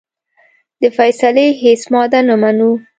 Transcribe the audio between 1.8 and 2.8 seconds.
ماده نه منو.